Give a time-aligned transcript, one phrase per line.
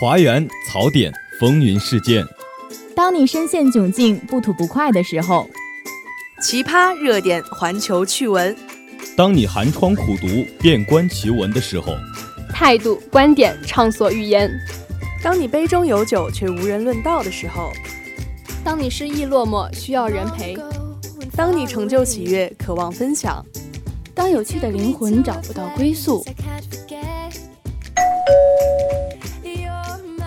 [0.00, 2.24] 华园槽点，风云事件。
[2.94, 5.50] 当你深陷窘境、不吐不快的时候，
[6.40, 8.56] 奇葩热点，环球趣闻。
[9.16, 10.28] 当你寒窗苦读、
[10.60, 11.96] 遍观奇闻的时候，
[12.54, 14.48] 态度、观点畅所欲言。
[15.20, 17.72] 当你杯中有酒却无人论道的时候，
[18.62, 20.56] 当你失意落寞需要人陪，
[21.34, 23.44] 当你成就喜悦渴望分享，
[24.14, 26.24] 当有趣的灵魂找不到归宿。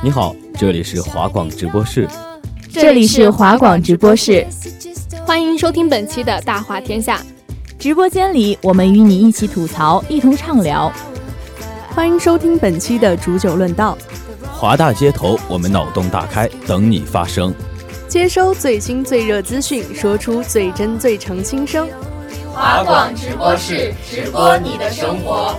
[0.04, 2.10] 你好，这里是华广直播室，
[2.74, 4.44] 这里是华广直播室，
[5.28, 7.22] 欢迎收听本期的大话天下。
[7.78, 10.92] 直播间里，我们与你一起吐槽，一同畅聊。
[11.94, 13.96] 欢迎收听本期的煮酒论道。
[14.52, 17.54] 华大街头，我们脑洞大开，等你发声。
[18.08, 21.88] 接收最新最热资讯，说出最真最诚心声。
[22.52, 25.56] 华广直播室，直播你的生活。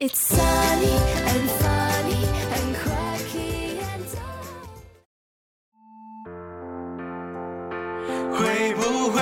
[0.00, 0.08] 会
[8.76, 9.20] 不会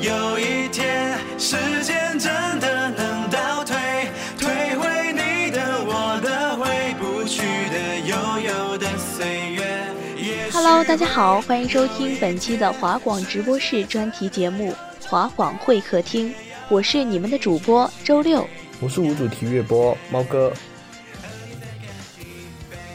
[0.00, 3.76] 有一天，时间真的能倒退，
[4.38, 14.72] 退回你的、我的、回不去的、悠悠的岁月？Hello，大家好，欢迎收听本期的华广直播室专题节目
[15.06, 16.30] 《华广会客厅》，
[16.70, 20.52] 我是你们的主播周六，我是无主题乐播猫哥。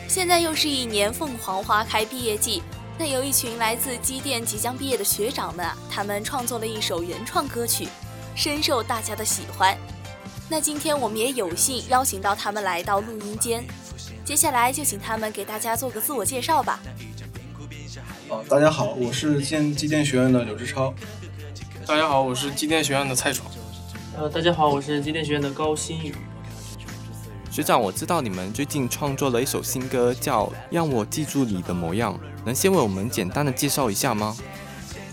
[0.08, 2.62] 现在又是一年凤凰花开毕业季，
[3.00, 7.88] 那有一群来自机电即将毕业的学长们啊，他们创作了一首原创歌曲，
[8.36, 9.76] 深受大家的喜欢。
[10.48, 13.66] 那今天我们也有幸邀请到他们来到录音间，
[14.24, 16.80] 接下来就请他们给大家做个自我介绍吧。
[18.30, 20.94] 啊，大家好，我是建机电学院的刘志超。
[21.88, 23.50] 大家好，我是机电学院的蔡闯。
[24.22, 26.14] 呃，大家好，我是机电学院的高新宇。
[27.50, 32.14] 学长，我知道你们最近创作了一首新歌，叫《让我记住你的模样》，
[32.46, 34.38] 能先为我们简单的介绍一下吗？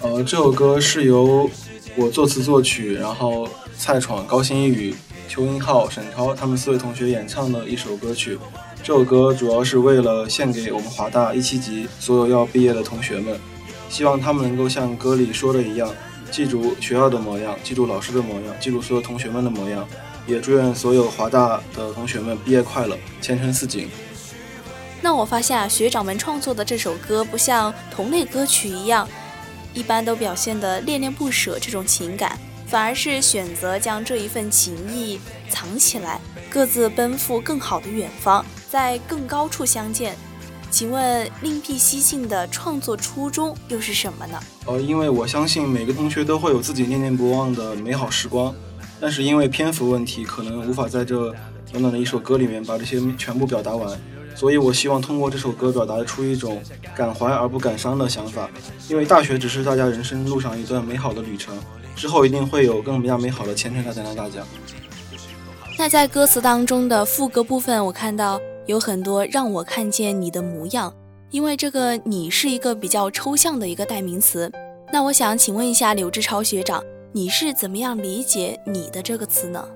[0.03, 1.49] 呃，这首歌是由
[1.97, 3.49] 我作词作曲，然后
[3.79, 4.95] 蔡闯、高新宇、
[5.27, 8.39] 邱英浩、沈超他们四位同学演唱的一首歌曲。
[8.83, 13.41] 这首歌主要是为了献给我们华大一七级所有要毕业的同学们，
[13.89, 15.91] 希望他们能够像歌里说的一样，
[16.31, 19.87] 记住学校的模样，记住老师的模样，记住所有同学们的模样。
[20.27, 23.89] 也祝愿所有华大的同学们毕业快乐，前程似锦。
[25.01, 29.09] 那我发现啊，学长们创作的这首歌不像同类歌曲一样，
[29.73, 35.19] 一般都表现的恋恋不舍这种情感，反而是选择将这一份情谊
[35.49, 40.15] 藏起来，各自奔赴更好的远方，在更高处相见。
[40.71, 44.39] 请问另辟蹊径的创作初衷又是什么呢？
[44.67, 48.55] 呃，因为我相信每个同学都会有自己念念不忘的美好时光。
[49.01, 51.33] 但是因为篇幅问题，可能无法在这
[51.71, 53.99] 短短的一首歌里面把这些全部表达完，
[54.35, 56.61] 所以我希望通过这首歌表达出一种
[56.97, 58.51] 感怀而不感伤的想法。
[58.89, 61.57] 因为大学只是大家人生路上一段美好的旅程，
[61.95, 64.45] 之后一定会有更加美好的前程在等待大家。
[65.79, 70.95] 那在歌词当中的副歌部分，我看到有很多让我看见你的模样，
[71.31, 74.53] 因为这个你是一个比较抽象的一个代名词。
[74.93, 76.85] 那我想请问一下柳志超学长。
[77.11, 79.67] 你是怎么样理解“你的”这个词呢？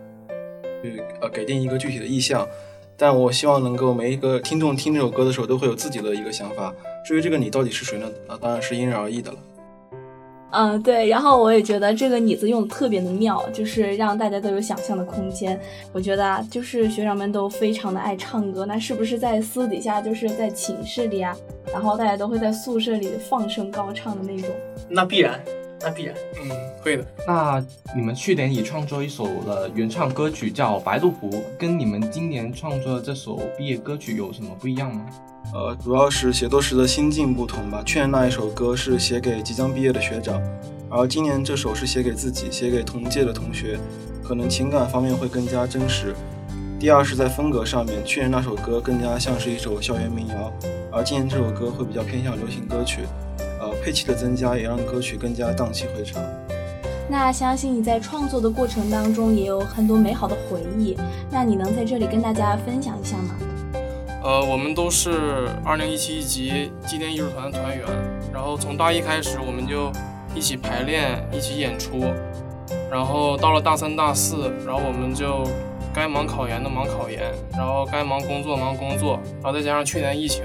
[1.22, 2.46] 呃，给定一个具体的意象，
[2.94, 6.74] 但我希望能够每一个听众听这首歌的时候都会有自己的一个想法。
[7.02, 8.06] 至于这个你到底是谁呢？
[8.28, 9.38] 啊，当然是因人而异的了。
[10.52, 11.08] 嗯，对。
[11.08, 15.58] 然后我也觉得这个“你”字用的特别的妙，就是让大家都有想象的空间。
[15.92, 21.36] 我觉得啊，就是学长们都非常的爱唱歌，那是不是在私底下，就是在寝室里啊，
[21.72, 24.50] 然后大家都会在宿舍里放声高唱的那种？
[24.88, 25.40] 那必然。
[25.84, 27.04] 那必然，嗯，会的。
[27.26, 27.60] 那
[27.92, 35.04] 你们去年也创作一首的原创歌曲叫《白鹭湖》，跟你们今年创作的这首毕业歌曲有什么不一样吗？
[35.54, 37.82] 呃，主要是写作时的心境不同吧。
[37.84, 40.40] 去年那一首歌是写给即将毕业的学长，
[40.88, 43.78] 而今年这首是写给自己，写给同届的同学，
[44.24, 46.14] 可能情感方面会更加真实。
[46.80, 50.52] 第二是在风格上面，去年那首歌更加像是一首校园民谣，
[50.90, 53.02] 而今年这首歌会比较偏向流行歌曲。
[53.60, 56.20] 呃，配器的增加也让歌曲更加荡气回肠。
[57.08, 60.96] 那相信你在创作的过程当中也有很多美好的回忆，
[61.30, 63.34] 那你能在这里跟大家分享一下吗？
[64.22, 67.84] 呃，我们都是二零一七级机电艺术团的团员，
[68.32, 69.90] 然后从大一开始我们就
[70.32, 72.04] 一起排练，一起演出，
[72.88, 75.44] 然后到了大三大四，然后我们就
[75.92, 77.20] 该忙考研的忙考研，
[77.52, 80.44] 然后该忙工作忙工作，然后再加上去年疫情，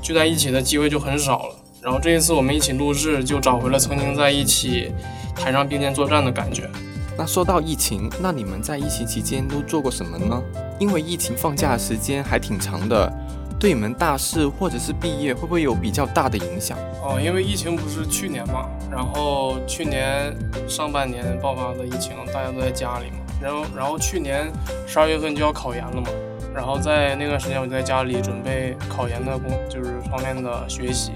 [0.00, 1.56] 聚在一起的机会就很少了。
[1.82, 4.92] 然后这一次我们一起录制，就找回了曾经在一起
[5.34, 6.70] 台上并肩作战的感觉。
[7.18, 10.40] 那说到疫情，那你们在疫情期间都做过什么呢？
[10.80, 13.12] 因为疫情放假的时间还挺长的，
[13.60, 16.76] 对你们大四或者是毕业会不会有比较大的影响？
[17.02, 20.34] 哦，因为疫情不是去年嘛，然后去年
[20.66, 24.50] 上半年爆发的疫情，大家都在家里嘛，然后然后去年
[24.86, 26.08] 十二月份就要考研了嘛，
[26.54, 31.12] 然后在那段时间我就在家里准备考研的工，就是方面的学习，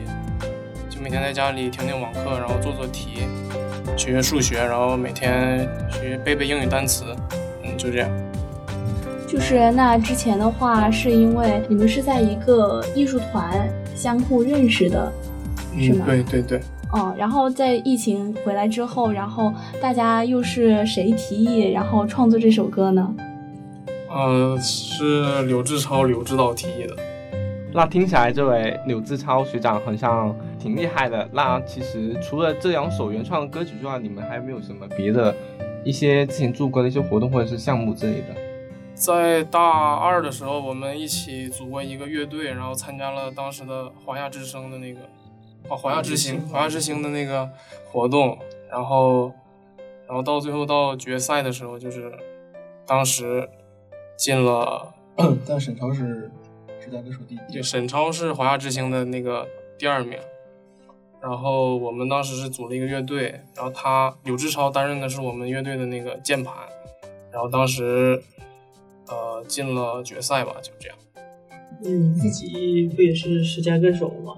[0.90, 3.22] 就每天在家里听听网课，然后做做题。
[3.96, 7.04] 学学数学，然后每天学背背英语单词，
[7.62, 8.10] 嗯，就这样。
[9.26, 15.12] 就是那之前的话，是因为你们是在一个艺术团相互认识的，
[15.76, 16.04] 是吗？
[16.06, 16.60] 对对对。
[16.92, 23.14] 哦，然后在疫情回来之后，然后大家又是谁提议，然后创作这首歌呢？
[24.08, 26.94] 呃，是刘志超刘指导提议的。
[27.72, 31.28] 那听起来这位柳志超学长好像挺厉害的。
[31.32, 35.34] 那其实除了这两首原创的歌曲之外，你们还有没有什么别的
[35.84, 38.43] 一些之前做过的一些活动或者是项目之类的？
[38.94, 39.60] 在大
[39.96, 45.00] 二的时候，我们一起组过一个乐队，然后参加了当时的华夏之声的那个
[45.68, 47.50] 哦华夏之星华夏之星的那个
[47.90, 48.38] 活动，
[48.70, 49.32] 然后
[50.06, 52.12] 然后到最后到决赛的时候，就是
[52.86, 53.48] 当时
[54.16, 54.94] 进了，
[55.46, 56.30] 但沈超是。
[56.80, 59.48] 十佳歌手第一，沈超是华夏之星的那个
[59.78, 60.18] 第二名，
[61.18, 66.54] 然后我们当时是组了一个乐队，然后他柳志超担任的是我们乐队的那个键盘，
[67.32, 68.22] 然后当时
[69.08, 70.96] 呃进了决赛吧，就这样。
[71.80, 74.36] 你自己不也是十佳歌手吗？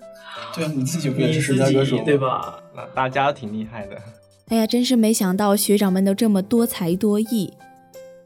[0.54, 2.60] 对啊，你自己不也是十佳歌手对吧？
[2.74, 3.96] 那大家挺厉害的。
[4.48, 7.52] 哎呀，真是没想到学长们都这么多才多艺。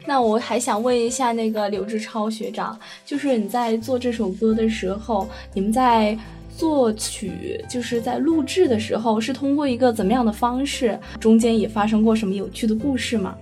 [0.07, 6.17] 那我还想问一下，那个刘志超学长，就是你在做这首歌的时候，你们在
[6.57, 10.97] 作曲，就是在录制的时候，是通过一个怎么样的方式？
[11.19, 13.35] 中间也发生过什么有趣的故事吗？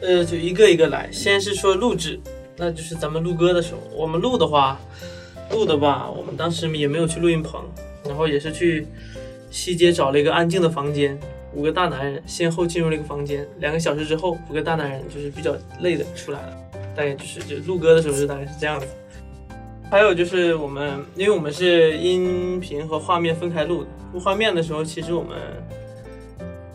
[0.00, 2.20] 呃，就一个一个来，先是说录制，
[2.56, 4.78] 那就是咱们录歌的时候，我们录的话，
[5.50, 7.64] 录的吧，我们当时也没有去录音棚，
[8.04, 8.86] 然后也是去
[9.50, 11.18] 西街找了一个安静的房间。
[11.54, 16.56] 五个大男人先后进入了一个房间，两个小时之后，五个大男人就是比较累的出来了，
[16.94, 18.86] 大概就是就录歌的时候就大概是这样子。
[19.90, 25.38] 还有就是我们，因为我们是音频和画面分开录，录画面的时候，其实我们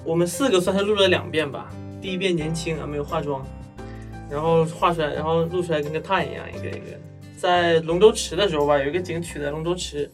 [0.03, 1.69] 我们四个算是录了两遍吧。
[2.01, 3.45] 第一遍年轻啊，没有化妆，
[4.29, 6.97] 然后画出来，然后录出来跟个碳一样，一个一个。
[7.37, 10.09] 在龙舟池的时候吧，有一个景取在龙舟池，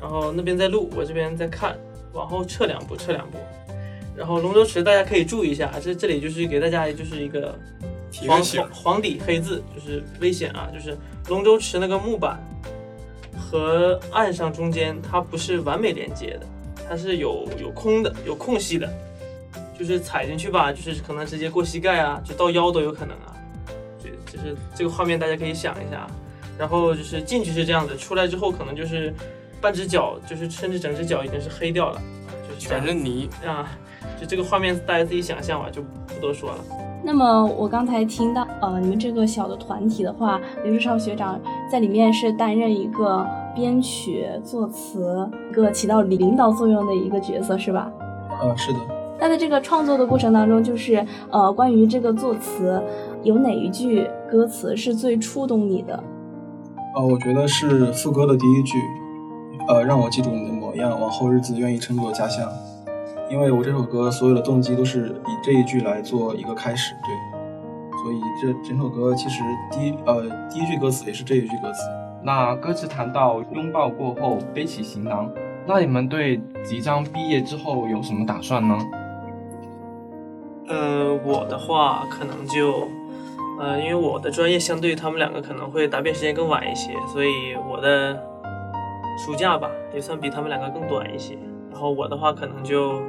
[0.00, 1.78] 然后那边在录，我这边在看，
[2.12, 3.38] 往后撤两步，撤两步。
[4.16, 7.56] 然后龙舟池大家可以注意一下，这这里就是给大家就是一个
[8.26, 10.68] 黄黄黄底黑字，就是危险啊！
[10.74, 10.96] 就是
[11.28, 12.38] 龙舟池那个木板
[13.38, 16.46] 和岸上中间它不是完美连接的，
[16.88, 18.92] 它是有有空的，有空隙的，
[19.78, 23.36] 就是踩进去吧，就是可能直接过膝盖啊，就到腰都有可能啊。
[23.98, 26.06] 就就是这个画面大家可以想一下，
[26.58, 29.14] 然后就是进去是这样子，出来之后可能就是
[29.60, 32.00] 半只脚，就是甚至整只脚已经是黑掉了，
[32.48, 33.70] 就是全是泥啊。
[34.20, 36.58] 就这个画面，大家自己想象吧，就不多说了。
[37.04, 41.40] 那么我刚才听到，呃，你们这个小的团体的话，刘志超学长
[41.70, 43.24] 在里面是担任一个
[43.54, 47.90] 编曲、作词，一个起到领导作用的一个角色，是吧？
[48.40, 48.97] 呃，是的。
[49.20, 52.80] 那在这个创作的过程当中，就是呃，关于这个作词，
[53.22, 56.02] 有哪一句歌词是最触动你的？
[56.94, 58.78] 呃，我觉得是副歌的第一句，
[59.68, 62.48] 呃，让我记住你的模样，往后日子愿意称作家乡。
[63.30, 71.82] 因为我这首歌所有的动机都是以这一句来做一个开始，对，所以这整首歌其实第一呃第一句歌词也是这一句歌词。
[72.22, 75.28] 那歌词谈到拥抱过后背起行囊，
[75.66, 78.78] 那你们对即将毕业之后有什么打算呢？
[80.68, 82.88] 呃，我的话可能就，
[83.58, 88.22] 呃，因为我的专业相对于他们两个可能会答辩时间更晚一些，所以我的
[89.24, 91.38] 暑假吧也算比他们两个更短一些。
[91.70, 93.00] 然后我的话可能就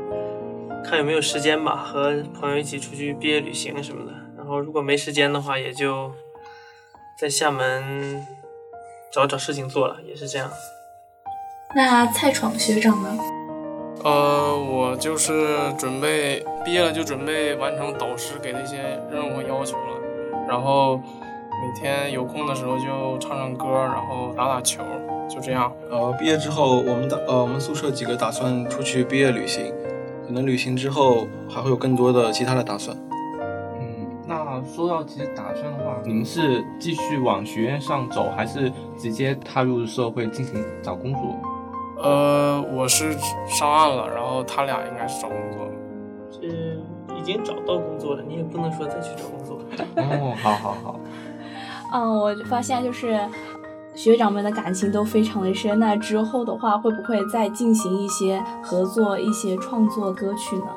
[0.85, 4.13] 看有没有时间吧，和朋友一起出去毕业旅行什么的。
[4.37, 6.11] 然后如果没时间的话，也就
[7.19, 8.25] 在厦门
[9.11, 10.49] 找找事情做了，也是这样。
[11.75, 13.17] 那蔡闯学长呢？
[14.03, 18.77] 呃，我就是准备毕业了，就准备完成导师给的一些
[19.11, 19.99] 任务和要求了。
[20.47, 24.83] 然后每天有空的时候就唱唱歌，然后打打球。
[25.29, 29.71] 就这样，呃，毕业之后，我们打，呃，我们宿舍几个打算出去毕业旅行，
[30.25, 32.97] 可能旅行之后还会有更多的其他的打算。
[33.79, 41.21] 嗯，那说到其实打算的话，你们是继续往学院上走，还是直接踏入社会进行找工作？
[42.01, 43.11] 呃，我是
[43.47, 45.67] 上岸了，然后他俩应该是找工作。
[47.17, 49.59] 已经找到工作了，你也不能说再去找工作。
[49.97, 50.99] 哦，好好好。
[51.93, 53.19] 嗯，我发现就是
[53.93, 55.77] 学长们的感情都非常的深。
[55.79, 60.67] 那之后的话，会不会再进行一些合作、一些创作歌曲呢？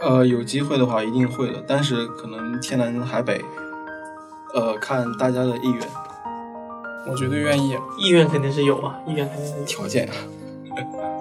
[0.00, 3.42] 呃，有机会的话一定会的，但是可能天南海北，
[4.54, 5.80] 呃，看大家的意愿。
[7.06, 10.08] 我绝对愿意，意愿肯定是有啊，意愿肯定是有条件，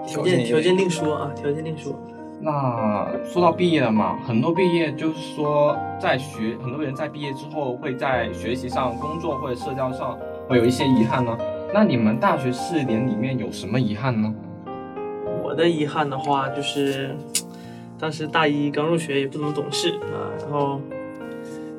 [0.07, 1.93] 条件条件另说啊，条件另说。
[2.39, 11.37] 那说到毕业了嘛，很多毕业就是说在学，很多人在毕业之后会在学习上、工作或者社交上会有一些遗憾呢。
[11.73, 14.33] 那你们大学四年里面有什么遗憾呢？
[15.41, 17.15] 我的遗憾的话就是，
[17.99, 20.79] 当时大一刚入学也不怎么懂事啊，然后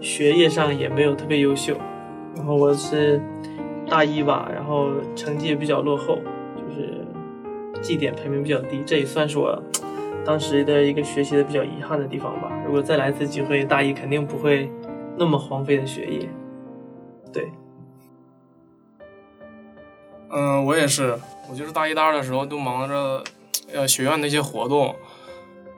[0.00, 1.76] 学业上也没有特别优秀，
[2.36, 3.20] 然后我是。
[3.94, 6.18] 大一吧，然后成绩也比较落后，
[6.56, 7.06] 就是
[7.80, 9.62] 绩点排名比较低，这也算是我
[10.24, 12.50] 当时的一个学习的比较遗憾的地方吧。
[12.66, 14.68] 如果再来一次机会，大一肯定不会
[15.16, 16.28] 那么荒废的学业。
[17.32, 17.48] 对，
[20.30, 21.16] 嗯，我也是，
[21.48, 23.22] 我就是大一、大二的时候都忙着
[23.72, 24.92] 呃学院那些活动，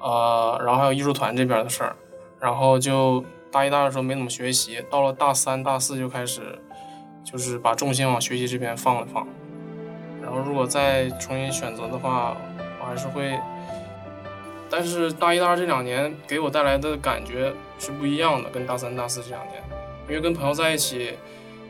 [0.01, 1.95] 呃，然后还有艺术团这边的事儿，
[2.41, 6.59] 然后就大一、大二的时候没怎么学习，到了大三、大四就开始。
[7.27, 9.27] 就是把重心往学习这边放了放，
[10.23, 12.37] 然后如果再重新选择的话，
[12.81, 13.37] 我还是会。
[14.71, 19.61] 但是大一、大二这两年给我带来的感觉是不一样的，跟大三、大四这两年，
[20.09, 21.15] 因为跟朋友在一起，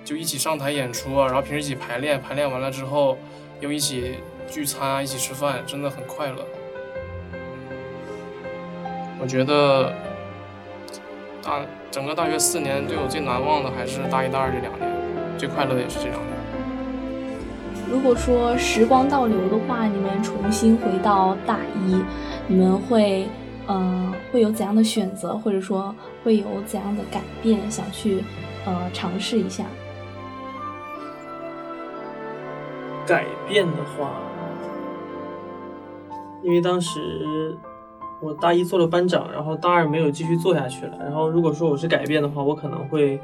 [0.04, 3.16] 就一起上台演出啊，然后平时一起排练，排练完了之后
[3.60, 6.46] 又一起聚餐啊，一起吃饭，真的很快乐。
[9.18, 9.92] 我觉得
[11.42, 11.60] 大
[11.90, 14.95] 整个大学四年对我最难忘的还是大一、大二这两年。
[15.36, 16.20] 最快乐的也是这样的。
[17.88, 22.02] 如果说时光倒流的话，你们重新回到大一，
[22.48, 23.28] 你们会，
[23.66, 28.24] 呃，会有怎样的选择，或者说会有怎样的改变，想去，
[28.64, 29.64] 呃，尝试一下？
[33.06, 34.18] 改变的话，
[36.42, 37.56] 因为当时
[38.20, 40.98] 我大一做了班长，然后大二没有继续做下去了。
[40.98, 43.20] 然后如果说我是改变的话，我可能会。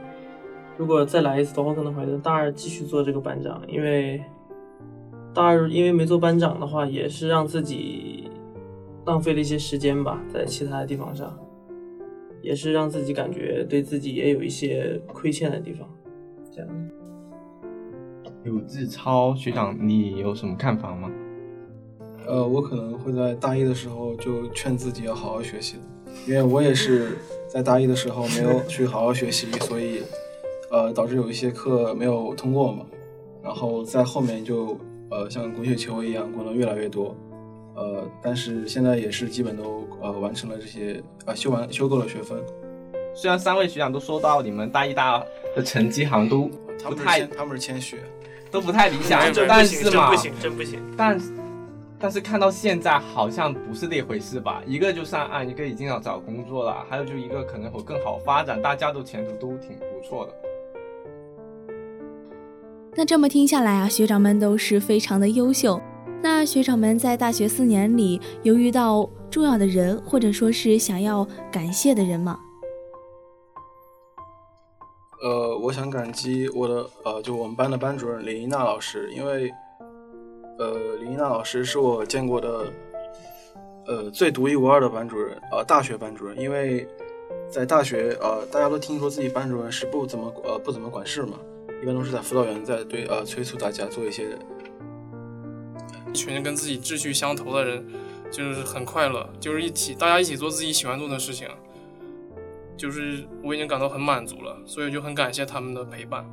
[0.79, 4.21] 如果再来一次的话，可能会在大二继续做这个班长，因为
[5.35, 8.31] 大二因为没做班长的话，也是让自己
[9.07, 11.39] 浪费了一些时间吧，在其他的地方上，
[12.41, 15.89] 也是让自己感觉对自己也有一些亏欠的地方。
[16.51, 16.69] 这样。
[18.45, 21.11] 有志超学长，你有什么看法吗？
[22.27, 25.77] 呃，我可能会在大一的时候就劝自己要好好学习
[26.27, 30.03] 因为我也是在大一的时候没有去好好学习，所以。
[30.73, 32.87] 呃，导致有一些课没有通过嘛，
[33.43, 34.79] 然后在后面就
[35.11, 37.15] 呃像滚雪球一样滚得越来越多，
[37.77, 42.43] 呃，但是现在也是基本都呃完成了这些啊修完修够了学分。
[43.15, 46.49] 虽然三位学长都说到你们大一、大二的成绩好像都
[46.83, 47.99] 不太，他们是谦虚，
[48.51, 50.81] 都不太理想，但是嘛，真不行，真不行。
[50.97, 51.21] 但
[51.99, 54.63] 但是看到现在好像不是那回事吧？
[54.67, 60.33] 一个就上岸，一个已经要找工作了，还有就一个可能会更好发展，大家都前途都挺不错的。
[62.95, 65.81] 那这么听下来啊，学长们都是非常的优秀。
[66.23, 72.39] 那学长们在大学四年里有遇到重要的人，或者说是想要感谢的人吗？
[75.23, 79.51] 呃，我想感激我的呃，就我们班的班主任李一娜老师，因为
[80.59, 82.71] 呃，李一娜老师是我见过的
[83.87, 86.39] 呃最独一无二的班主任，呃，大学班主任。
[86.39, 86.87] 因为
[87.51, 91.39] 在大学呃，大家都听说自己班主任是不怎么呃不怎么管事嘛。
[91.83, 94.39] 一般都是在辅导员在对呃催促大家做一些，
[96.09, 97.85] 一群跟自己志趣相投的人，
[98.31, 101.49] 就是很快乐，就是一起大家一起做自己喜欢做的事情，
[102.77, 106.25] 就是我已经感到很满足了，所以就很感谢他们的陪伴。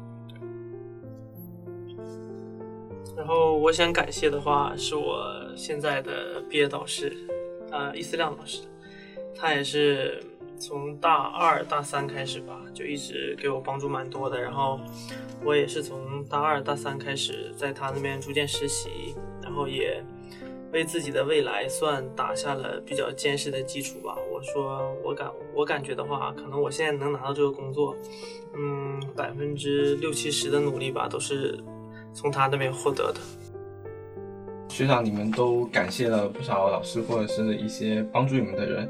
[3.18, 7.12] 然后我想感谢的话，是我现在的毕业导师，
[7.72, 8.60] 呃，易思亮老师，
[9.36, 10.24] 他也是。
[10.60, 14.40] 从大二大三开始吧，就一直给我帮助蛮多的。
[14.40, 14.80] 然后
[15.44, 20.04] 我也是从大二大三开始在他那边逐渐实习，然后也
[20.74, 24.16] 为自己的未来算打下了比较坚实的基础吧。
[24.30, 27.96] 我说我感我感觉的话，可能我现在能拿到这个工作，
[28.54, 31.58] 嗯，百分之六七十的努力吧，都是
[32.14, 33.20] 从他那边获得的。
[34.68, 38.90] 学长，你们都感谢了不少老师或者是一些帮助你们的人。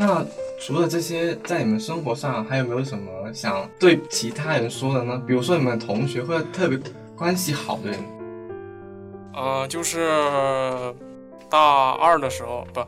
[0.00, 0.24] 那
[0.60, 5.20] 除了这些，在你们生活上还有没有什么想对其他人说的呢？
[5.26, 6.78] 比如说你们同学或者特别
[7.16, 7.98] 关系好的人。
[9.34, 10.94] 呃，就是
[11.50, 12.80] 大二的时候，不，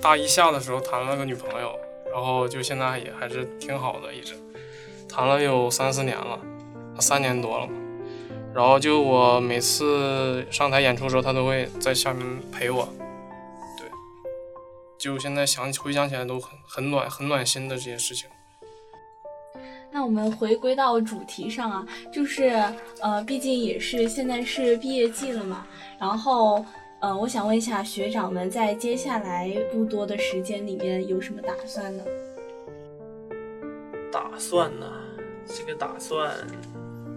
[0.00, 1.78] 大一下的时候谈了个女朋友，
[2.12, 4.34] 然后就现在也还是挺好的，一直
[5.08, 6.38] 谈了有三四年了，
[6.98, 7.72] 三年多了嘛。
[8.52, 12.88] 然后就我每次上台演出的时候，他都会在下面陪我。
[14.98, 18.28] 对，就现在想起回想起来都很很暖很暖心的这些事情。
[19.92, 22.50] 那我们回归到主题上啊，就是
[23.00, 25.66] 呃，毕竟也是现在是毕业季了嘛，
[25.98, 26.62] 然后
[27.00, 32.04] 呃，我想问一下学长们，在接下来不多的时间里面有什么打算呢？
[34.12, 34.86] 打算呢，
[35.46, 36.30] 这个打算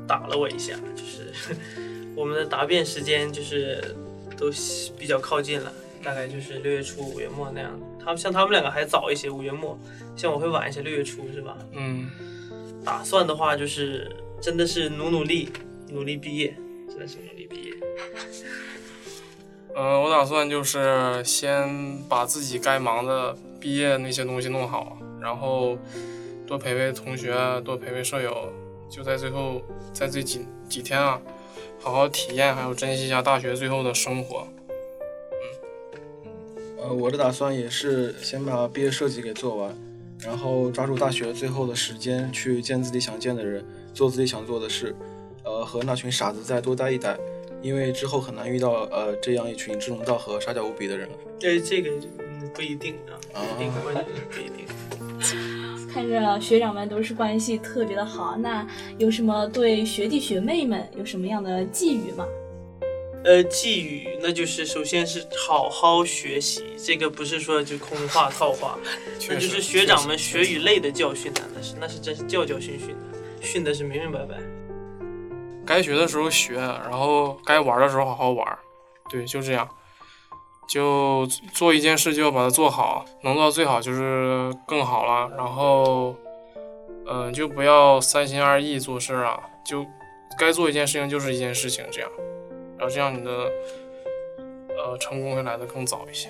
[0.08, 1.34] 打了我一下，就是
[2.16, 3.96] 我们的答辩时间就是
[4.38, 4.50] 都
[4.98, 7.80] 比较靠近了，大概就是六月初五月末那样。
[8.00, 9.78] 他们像他们两个还早一些，五月末，
[10.16, 11.58] 像我会晚一些，六月初是吧？
[11.74, 12.10] 嗯。
[12.86, 14.10] 打算的话，就是
[14.42, 15.50] 真的是努努力，
[15.90, 16.56] 努力毕业，
[16.88, 17.74] 真的是努力毕业。
[19.76, 25.78] 嗯，我打算就是先把自己该忙的毕业那些东西弄好，然后
[26.48, 28.52] 多陪陪同学，多陪陪舍友，
[28.90, 29.62] 就在最后，
[29.94, 31.22] 在这几几天啊，
[31.80, 34.48] 好好体验，还有珍惜一下大学最后的生活。
[36.82, 39.76] 嗯，呃，我的打算也是先把毕业设计给做完。
[40.22, 44.94] 然后抓住大学最后的时间去见自己想见的人，做自己想做的事，
[45.46, 47.18] 呃，和那群傻子再多待一待，
[47.62, 51.16] 因为之后很难遇到呃这样一群志同道合、傻屌无比的人了。
[51.40, 52.96] 对，这个嗯不一定
[53.34, 53.72] 啊，不一定，
[54.30, 54.66] 不一定。
[55.90, 58.68] 看着学长们都是关系特别的好，那
[58.98, 62.26] 有什么对学弟学妹们有什么样的寄语吗？
[63.24, 68.80] 呃，寄语那就是首先是好好学习，这个不是说就空话套话，
[69.28, 74.38] 那就是学长们学与累的教训呐，那是那是真是教教训训的，训的是明明白白。
[75.66, 78.58] 该学的时候学，然后该玩的时候好好玩，
[79.10, 79.68] 对，就这样，
[80.68, 85.30] 就做一件事就要把它做好，能做到最好就是更好了。
[85.36, 86.16] 然后，
[87.06, 89.86] 嗯，就不要三心二意做事啊，就
[90.40, 92.10] 该做一件事情就是一件事情，这样。
[92.80, 93.30] 然后这样你的
[94.70, 96.30] 呃成功会来的更早一些。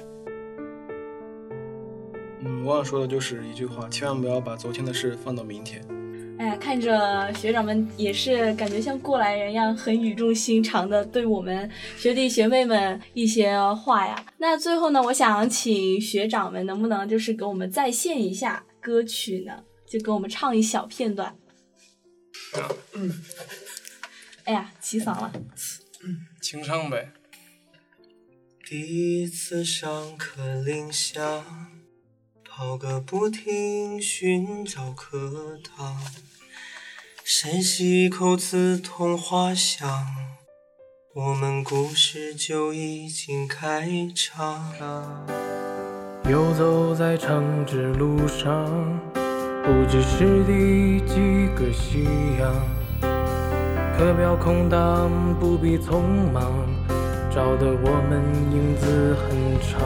[2.41, 5.81] 嗯，我想说的就是一句话，千万不要把昨天的事放到明天。
[6.39, 14.25] 哎呀，看着学长们也是感觉像过来人一样，很语重心长的对我们学弟学妹们一些话呀。
[14.37, 19.63] 那最后呢，我想请学长们能不能就是给我们再现一下歌曲呢？
[19.85, 21.35] 就给我们唱一小片段。
[22.93, 23.11] 嗯。
[24.45, 25.31] 哎呀，起嗓了。
[26.41, 27.11] 清唱呗。
[28.67, 31.43] 第一次上课铃响，
[32.43, 35.99] 跑个不停寻找课堂，
[37.23, 40.05] 深吸一口刺痛花香，
[41.15, 45.27] 我们故事就已经开场。
[46.29, 49.01] 游走在长直路上，
[49.63, 52.03] 不知是第几个夕
[52.39, 52.78] 阳。
[53.99, 56.41] 课表空荡，不必匆忙，
[57.29, 59.27] 找得我们影子很
[59.59, 59.77] 长。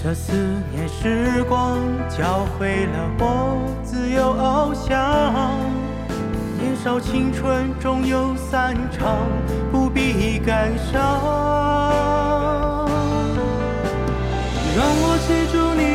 [0.00, 0.32] 这四
[0.70, 4.86] 年时光教会了我自由翱翔。
[6.60, 9.16] 年少青春终有散场，
[9.72, 11.02] 不必感伤。
[14.76, 15.87] 让我记住你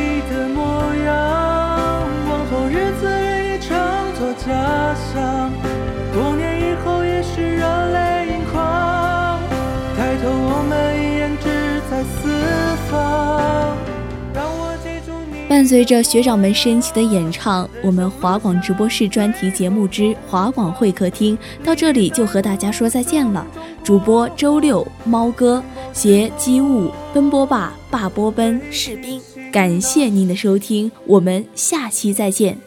[15.54, 23.46] 伴随着学长们深情的演唱，我们华广直播室专题节目之华广会客厅到这里就和大家说再见了。
[23.84, 25.62] 主播周六猫哥
[25.92, 32.58] 携机务奔波霸霸波奔士兵，感谢您的收听，我们下期再见。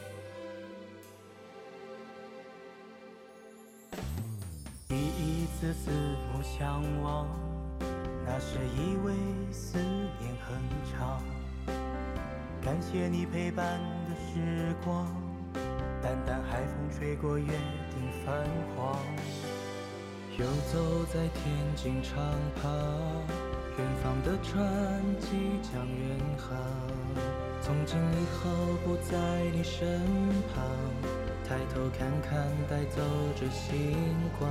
[14.84, 15.08] 光
[16.02, 18.34] 淡淡海风吹过，约定泛
[18.76, 18.98] 黄。
[20.38, 21.44] 游走在天
[21.76, 22.16] 津长
[22.62, 22.72] 旁，
[23.78, 26.56] 远方的船即将远航。
[27.62, 28.50] 从今以后
[28.86, 29.18] 不在
[29.52, 30.00] 你身
[30.54, 30.64] 旁，
[31.44, 33.02] 抬头看看，带走
[33.36, 33.98] 这星
[34.38, 34.50] 光。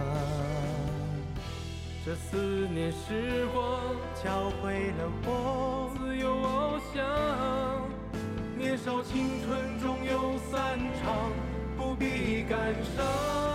[2.05, 3.81] 这四年时光
[4.23, 7.96] 教会了我自由翱翔。
[8.77, 11.33] 年少青春终有散场，
[11.79, 12.59] 不必感
[12.95, 13.46] 伤。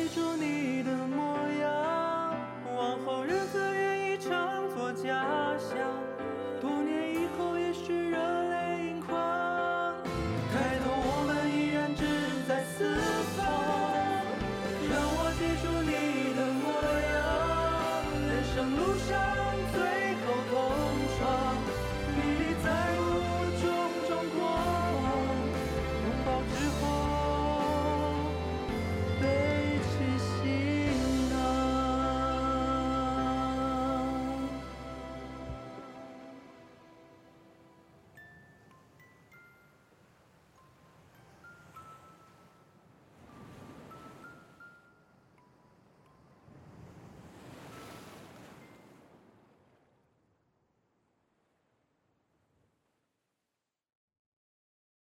[0.00, 0.59] 记住你。